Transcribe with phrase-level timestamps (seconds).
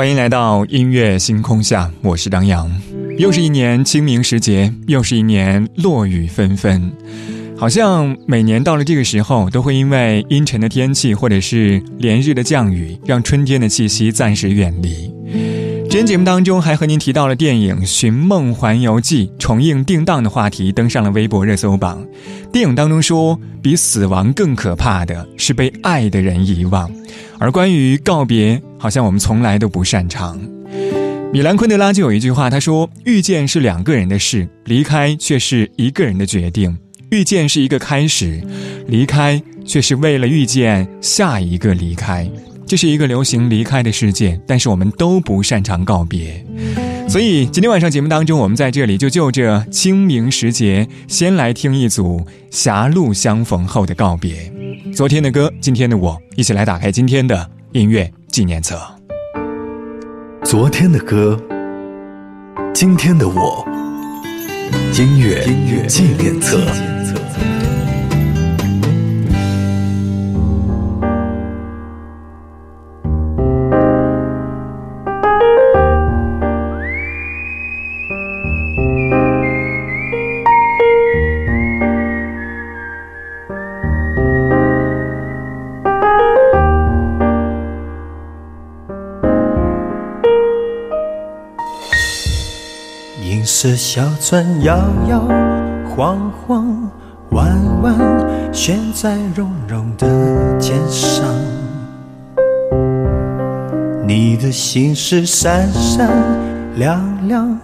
[0.00, 2.74] 欢迎来到音乐星空下，我是张扬。
[3.18, 6.90] 又是一年清明时节，又是一年落雨纷纷。
[7.54, 15.12] 好像每年到了这个时候，都会因为阴沉的天气或者是连日的降雨，让春天的气息暂时远离。
[15.90, 22.06] 之前节目当中还和您提到了电影《寻梦环游记》重映定档的话题，登上了微博热搜榜。
[22.52, 26.88] 电影当中说，比死亡更可怕的是被爱的人遗忘。
[27.40, 30.40] 而关于告别，好像我们从来都不擅长。
[31.32, 36.78] 米兰昆德拉就有一句话，他说：“遇见是两个人的事，离开却是一个人的决定。
[37.10, 38.40] 遇见是一个开始，
[38.86, 42.30] 离开却是为了遇见下一个离开。
[42.70, 46.46] 这是一个流行离开的世界，但是我们都不擅长告别。
[47.08, 54.52] 所以今天晚上节目当中，我们在这里就就着清明时节，先来听一组狭路相逢后的告别。”
[54.94, 58.80] 昨天的歌，今天的我，一起来打开今天的音乐纪念册。
[60.44, 61.36] 昨天的歌，
[62.72, 63.66] 今天的我，
[64.96, 65.44] 音乐
[65.88, 66.60] 纪念册。
[93.62, 94.74] 这小船摇
[95.06, 95.20] 摇
[95.94, 96.90] 晃晃，
[97.32, 97.46] 弯
[97.82, 97.94] 弯
[98.54, 100.08] 悬在绒绒的
[100.58, 101.26] 肩上。
[104.06, 106.08] 你的心事闪闪
[106.76, 107.58] 亮亮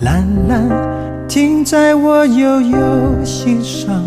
[0.00, 0.66] 蓝蓝，
[1.28, 2.78] 停在我悠悠
[3.22, 4.02] 心上。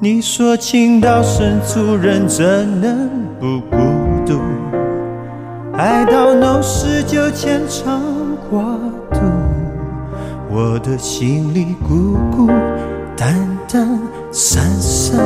[0.00, 2.44] 你说情到深处人怎
[2.80, 3.76] 能不孤
[4.26, 4.40] 独？
[5.74, 8.02] 爱到浓时就牵肠。
[10.54, 12.46] 我的心里孤孤
[13.16, 13.34] 单
[13.66, 13.98] 单，
[14.30, 15.18] 散散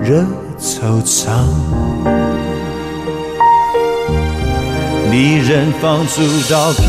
[0.00, 0.24] 惹
[0.60, 1.26] 惆怅。
[5.10, 6.88] 离人放逐到边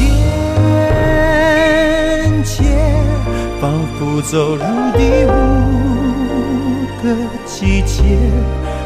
[2.43, 2.65] 界，
[3.59, 4.61] 仿佛走入
[4.95, 5.33] 第五
[7.01, 7.03] 个
[7.47, 8.03] 季节，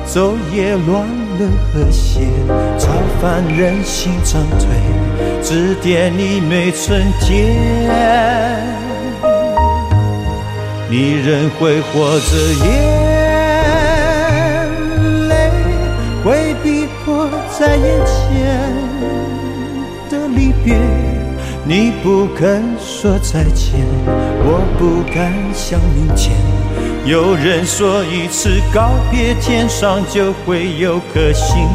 [0.07, 1.05] 昼夜乱
[1.37, 2.21] 了和谐，
[2.79, 4.69] 超凡人心长退。
[5.43, 7.55] 指点你每春天，
[10.87, 12.67] 你仍挥霍着眼
[15.27, 15.49] 泪，
[16.23, 18.71] 回避迫在眼前
[20.09, 20.75] 的离别。
[21.67, 23.73] 你不肯说再见，
[24.43, 26.37] 我不敢想明天。
[27.03, 31.67] 有人说一次告别，天上就会有颗星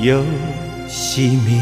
[0.00, 0.22] 又
[0.88, 1.60] 熄灭。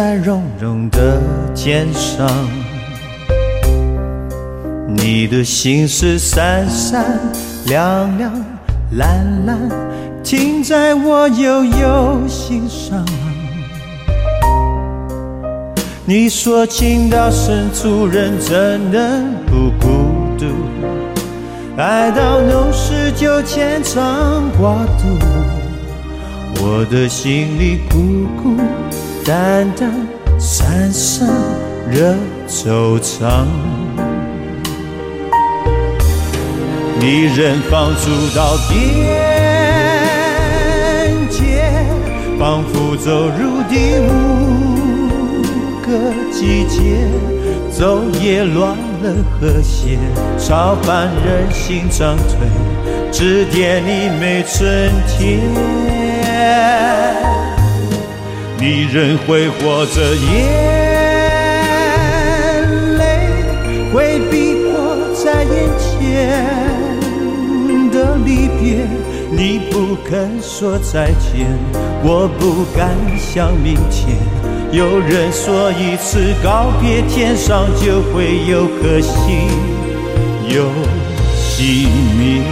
[0.00, 1.20] 在绒绒的
[1.52, 2.24] 肩上。
[4.86, 7.04] 你的心事闪闪
[7.66, 8.32] 亮亮
[8.92, 9.58] 蓝蓝，
[10.22, 13.04] 停在我悠悠心上。
[16.04, 19.88] 你说情到深处人怎能不孤
[20.38, 20.46] 独？
[21.76, 25.08] 爱到浓时就牵肠挂肚，
[26.62, 28.54] 我的心里孤孤
[29.28, 29.92] 单单，
[30.38, 31.28] 散散
[31.90, 32.14] 惹
[32.48, 33.44] 惆怅。
[36.98, 38.74] 你人放逐到边
[41.28, 41.70] 界，
[42.38, 44.08] 仿佛走入第五
[45.82, 45.90] 个
[46.32, 47.06] 季节，
[47.70, 49.98] 昼夜乱了和谐，
[50.38, 52.48] 操办人心长退，
[53.12, 55.42] 指点你没春天。
[58.60, 60.26] 你仍会活着，眼
[62.98, 63.02] 泪
[63.92, 64.74] 会逼迫
[65.14, 65.88] 在眼前
[67.92, 68.84] 的离别。
[69.30, 71.46] 你不肯说再见，
[72.02, 74.16] 我不敢想明天。
[74.72, 79.48] 有人说一次告别，天上就会有颗星
[80.48, 80.64] 又
[81.36, 81.86] 熄
[82.18, 82.42] 灭。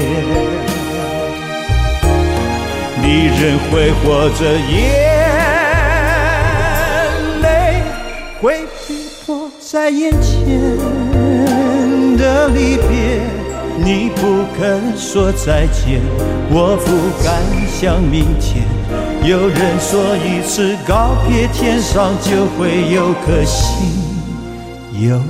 [3.02, 4.40] 你仍会活着，
[9.86, 10.76] 在眼前
[12.18, 13.20] 的离别。
[13.78, 16.00] 你不肯说再见，
[16.50, 16.90] 我不
[17.22, 17.40] 敢
[17.70, 18.64] 想明天。
[19.22, 23.86] 有人说一次告别，天上就会有颗星
[25.08, 25.20] 有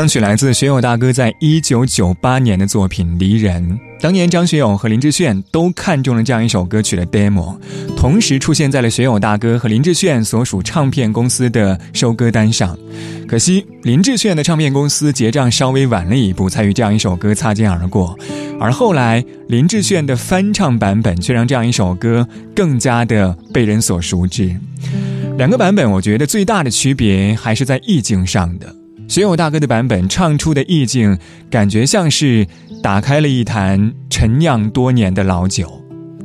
[0.00, 3.62] 歌曲来自学友大哥在一九九八年的作品《离人》。
[4.00, 7.54] 当年张学友和林志炫都看中了这样一首歌曲的 demo，
[7.98, 12.74] 同时出现在了学友大哥和林志炫所属唱片公司的收歌单上。
[13.28, 18.18] 可惜林志炫的唱片公司结账稍微晚了一步，才与这样一首歌擦肩而过。
[18.58, 22.26] 而后来林志炫的翻唱版本却让这样一首歌
[22.56, 24.56] 更加的被人所熟知。
[25.36, 28.74] 两个版本，我觉得最大的区别还是在意境上的。
[29.10, 31.18] 学友大哥的版本唱出的意境，
[31.50, 32.46] 感觉像是
[32.80, 35.68] 打开了一坛陈酿多年的老酒，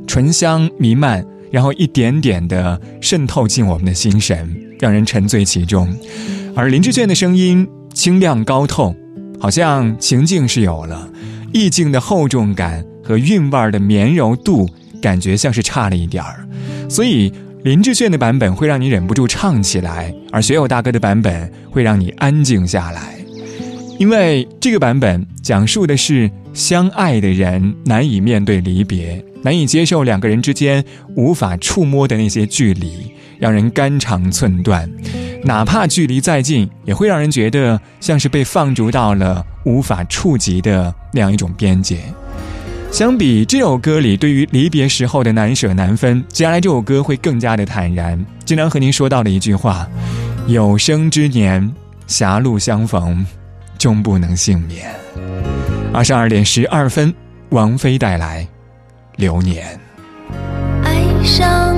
[0.06, 5.92] 醇香弥漫，然后一点点的渗透进我们的心神，让人沉醉其中。
[6.56, 8.96] 而林志炫的声音清亮高透，
[9.40, 11.10] 好像情境是有了，
[11.52, 14.70] 意境的厚重感和韵味的绵柔度，
[15.02, 16.48] 感觉像是差了一点儿，
[16.88, 17.34] 所以。
[17.66, 23.16] 林志炫的版本会让你忍不住唱起来，而学友大哥的版本会让你安静下来，
[23.98, 30.86] 因为这个版本讲述的是相爱的人难以面对离别，难以接受两个人之间
[31.16, 34.88] 无法触摸的那些距离，让人肝肠寸断。
[35.44, 41.98] 哪怕距离再近，也会让人觉得像是被放逐到了无法触及的那样一种边界。
[42.92, 48.26] 相比这首歌里对于离别时候的难舍难分，接下来这首歌会更加的坦然。
[48.46, 49.86] 经常和您说到的一句话
[50.48, 51.70] ：“有生之年，
[52.08, 53.26] 狭路相逢，
[53.78, 54.90] 终不能幸免。”
[55.94, 57.14] 二十二点十二分，
[57.50, 58.44] 王菲带来
[59.18, 59.78] 《流年》。
[60.86, 61.75] 爱上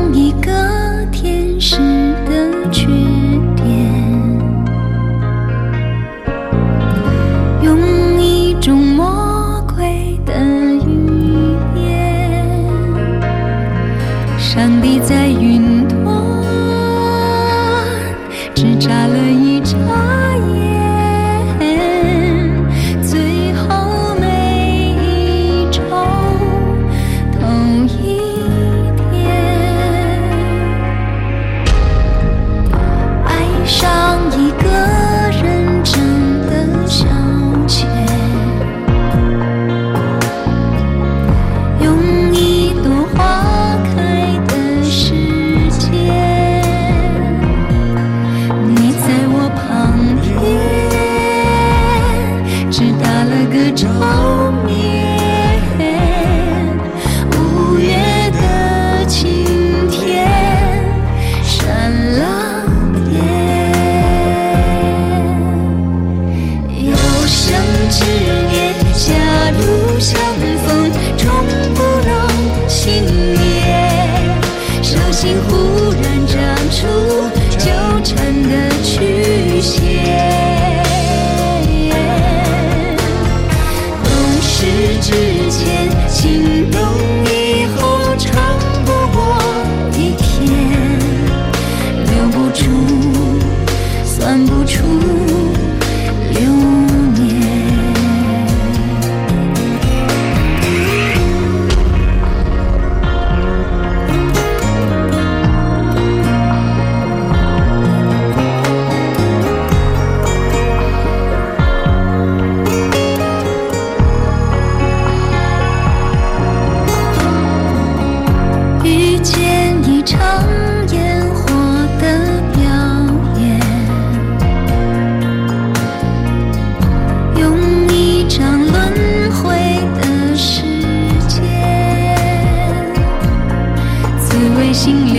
[134.87, 135.16] 微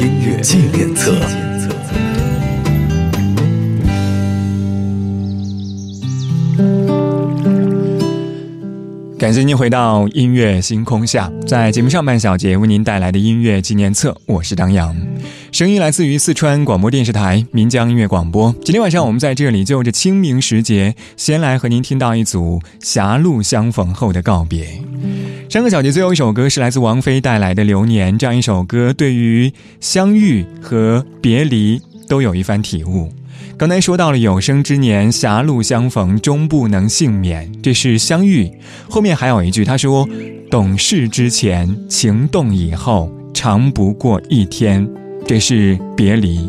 [0.00, 1.12] 音乐纪念册。
[9.18, 15.07] 感谢您回到音乐星空下，在节目上半小节为您带来的音乐纪念册，我是张扬。
[15.58, 18.54] 声音来自于四川广播电视台岷江音乐广播。
[18.64, 24.68] 今天晚上我们在这里就着清明时节，先来和您听到一组狭路相逢后的告别。
[25.50, 33.12] 上个小节最后一首歌是来自王菲带来的《流年》，这样一首歌对于相遇和别离都有一番体悟。
[33.56, 38.48] 刚才说到了有生之年狭路相逢终不能幸免，这是相遇。
[38.88, 40.08] 后面还有一句，他说
[40.52, 44.88] ：“懂事之前情动以后长不过一天。”
[45.28, 46.48] 这是别离，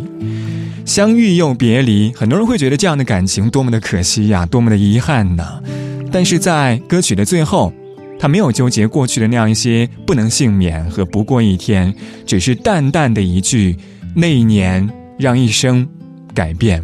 [0.86, 5.62] 相遇又别离，很多人会觉得这样的感情多么的可惜呀，多么的遗憾呢？
[6.10, 7.74] 但是在歌曲的最后，
[8.18, 11.94] 他没有纠结过去的那样一些不能幸免和不过一天，
[12.26, 13.76] 只是淡淡的一句
[14.16, 15.86] ：“那一年让一生
[16.34, 16.82] 改变。”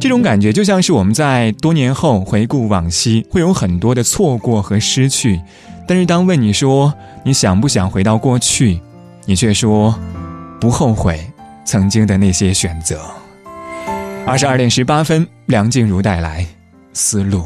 [0.00, 5.38] 这种感觉就像是我们在多年后回顾往昔，会有很多的错过和失去，
[5.86, 6.94] 但是当问你说
[7.26, 8.80] 你想不想回到过去，
[9.26, 9.94] 你却说。
[10.60, 11.18] 不后悔
[11.64, 13.00] 曾经的那些选择。
[14.26, 16.42] 二十二点十八分，梁静茹带来
[16.92, 17.38] 《思路》。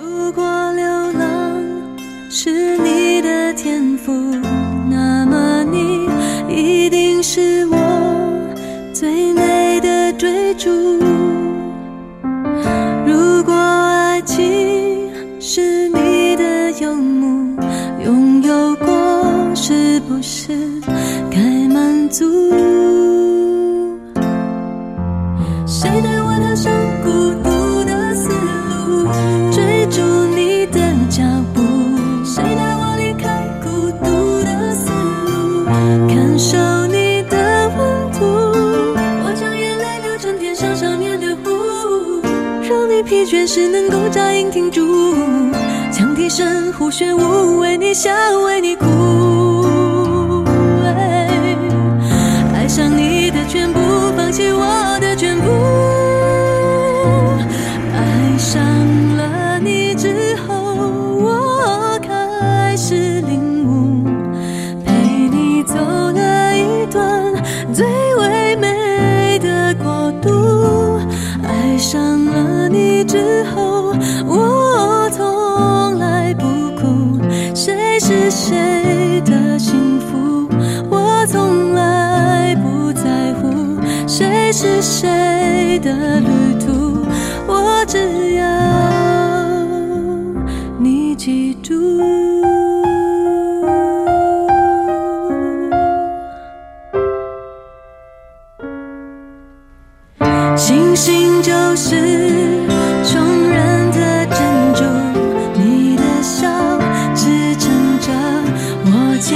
[0.00, 1.60] 如果流浪
[2.30, 4.12] 是你的天赋，
[4.90, 6.08] 那么你
[6.48, 7.76] 一定是我
[8.94, 10.70] 最美的追逐。
[13.06, 17.60] 如果爱情是你的游牧，
[18.02, 20.75] 拥有过是不是？
[22.16, 22.24] 足。
[25.66, 26.72] 谁带我踏上
[27.04, 27.10] 孤
[27.44, 28.30] 独的丝
[28.70, 29.06] 路，
[29.52, 30.00] 追逐
[30.34, 30.80] 你的
[31.10, 31.60] 脚步？
[32.24, 34.06] 谁带我离开孤独
[34.44, 34.88] 的丝
[35.26, 35.66] 路，
[36.08, 36.56] 感受
[36.86, 37.36] 你的
[37.76, 38.24] 温度？
[39.22, 42.22] 我将眼泪流成天上想念的湖，
[42.62, 45.14] 让你疲倦时能够扎营停住，
[45.90, 48.10] 将笛声胡旋舞，为你笑，
[48.46, 48.86] 为你哭。
[78.36, 80.46] 谁的幸福
[80.90, 86.35] 我从来不在乎谁是谁的路。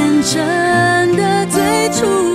[0.01, 2.30] 真诚的最初。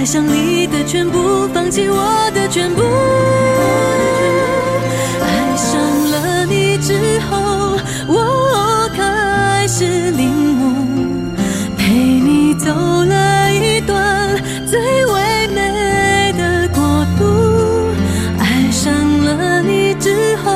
[0.00, 2.80] 爱上你的全部，放弃我的全部。
[5.20, 5.78] 爱上
[6.10, 7.76] 了你之后，
[8.08, 11.36] 我开始领悟，
[11.76, 16.80] 陪你走了一段最唯美的国
[17.18, 17.92] 度。
[18.38, 18.90] 爱上
[19.22, 20.50] 了你之后，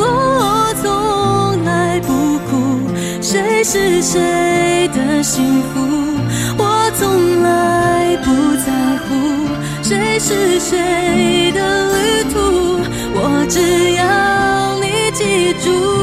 [0.00, 2.90] 我从来不哭，
[3.22, 5.78] 谁是谁的幸福，
[6.58, 7.73] 我从来，
[9.94, 11.60] 谁是谁的
[11.92, 12.80] 旅途，
[13.14, 15.93] 我只要你记住。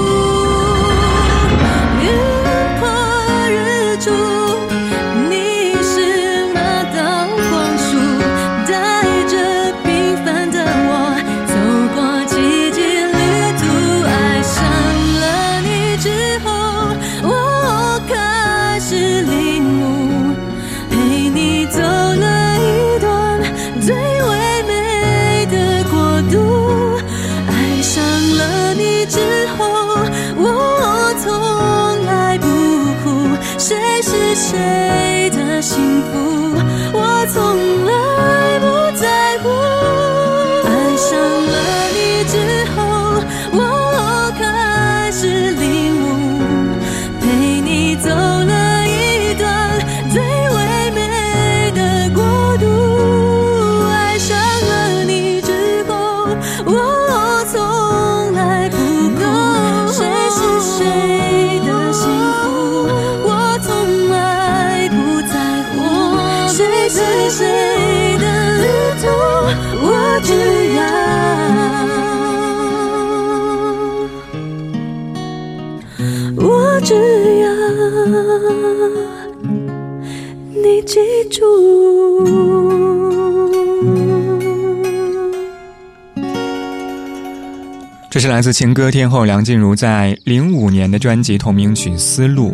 [88.22, 92.52] 是来自情歌天后梁静茹在零五年的专辑同名曲《丝路》。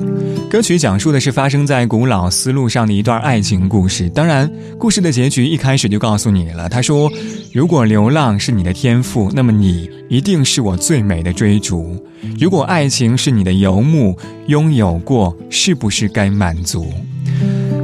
[0.49, 4.07] 歌曲讲述的是发生在古老丝路上的一段爱情故事。
[4.11, 4.49] 当然，
[4.79, 6.69] 故事的结局一开始就告诉你了。
[6.69, 7.11] 他说
[7.51, 11.97] ：“如果流浪是你的天赋，那么你一定是我最美的追逐；
[12.39, 16.87] 如果爱情是你的游牧，拥有过是不是该满足？”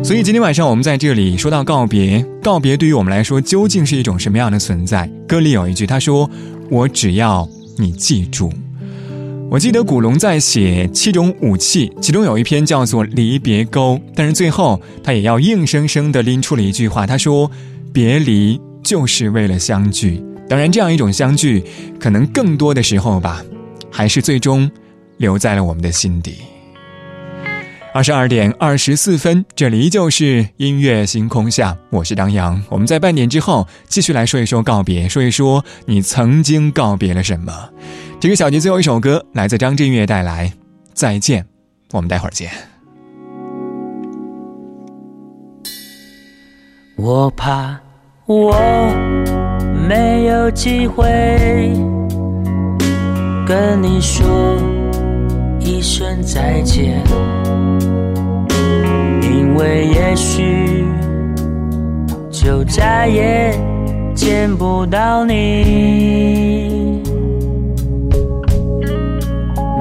[0.02, 5.06] 所以今天晚上我们在这里说到告别，告别对于我们来说究竟是一种什么样的存在？
[5.28, 6.32] 歌里有一句，他说
[6.72, 7.46] ：“我只要。”
[7.78, 8.52] 你记住，
[9.50, 17.50] 我记得古龙在写七种武器，其中有一篇叫做《离别钩》，但是最后他也要硬生生的拎出了一句话，他说
[17.92, 21.64] ：“别离就是为了相聚。”当然，这样一种相聚，
[22.00, 23.44] 可能更多的时候吧，
[23.90, 24.70] 还是最终
[25.18, 26.36] 留在了我们的心底。
[27.94, 32.60] 二十二点二十四分，这里依旧是音乐星空下，我是张扬。
[32.70, 37.54] 我们在半点之后继续来说一说告别，说一说你曾经告别了什么。
[38.20, 40.48] 这个小节最后一首歌来自张震岳带来
[40.96, 41.44] 《再见》，
[41.92, 42.50] 我们待会儿见。
[46.96, 47.80] 我怕
[48.26, 48.56] 我
[49.88, 51.06] 没有机会
[53.46, 54.58] 跟你说
[55.66, 57.02] 一声再见。
[59.22, 60.86] 因为也许
[62.30, 63.58] 就再也
[64.14, 67.02] 见不到你。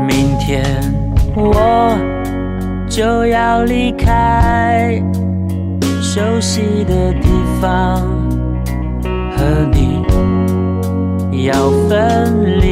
[0.07, 0.63] 明天
[1.35, 1.97] 我
[2.89, 5.03] 就要离开
[6.01, 7.29] 熟悉的地
[7.61, 8.03] 方，
[9.37, 10.03] 和你
[11.47, 12.72] 要分离，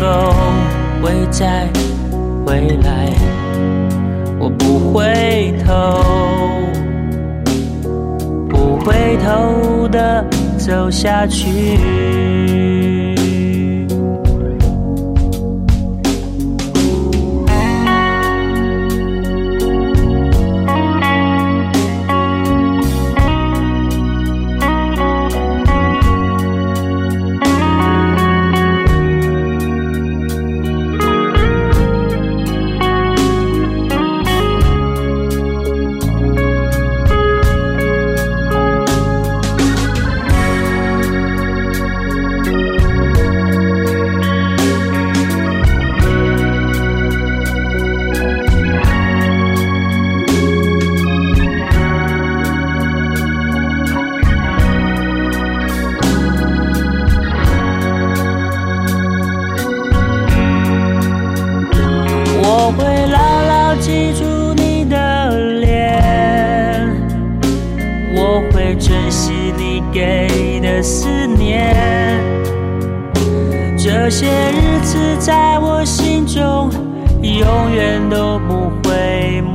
[0.00, 0.06] 否
[1.02, 1.68] 会再
[2.46, 3.12] 回来？
[4.38, 6.00] 我不回头，
[8.48, 10.24] 不回头的
[10.56, 11.76] 走下去。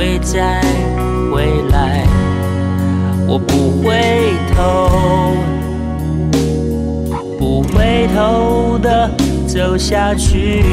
[0.00, 0.62] 会再
[1.30, 2.06] 回来？
[3.28, 5.36] 我不回头，
[7.38, 9.10] 不回头的
[9.46, 10.64] 走下去。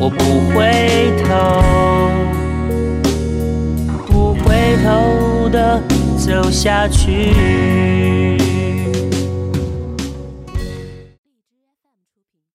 [0.00, 1.60] 我不回头，
[4.06, 5.82] 不回头的
[6.16, 8.37] 走下去。